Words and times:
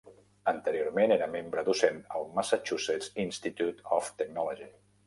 Anteriorment, 0.51 1.13
era 1.17 1.27
membre 1.35 1.65
docent 1.69 2.01
al 2.17 2.27
Massachusetts 2.41 3.13
Institute 3.29 3.89
of 4.01 4.15
Technology. 4.25 4.73